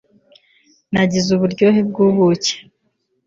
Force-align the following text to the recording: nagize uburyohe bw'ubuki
nagize 0.93 1.27
uburyohe 1.31 1.79
bw'ubuki 1.89 2.53